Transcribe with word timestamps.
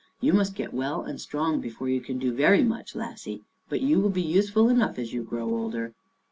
"You 0.19 0.33
must 0.33 0.55
get 0.55 0.73
well 0.73 1.03
and 1.03 1.21
strong 1.21 1.61
before 1.61 1.87
you 1.87 2.01
can 2.01 2.17
do 2.17 2.33
very 2.33 2.63
much, 2.63 2.95
lassie. 2.95 3.43
But 3.69 3.81
you 3.81 3.99
will 3.99 4.09
be 4.09 4.23
useful 4.23 4.67
enough 4.67 4.97
as 4.97 5.13
you 5.13 5.21
grow 5.21 5.47
older." 5.47 5.93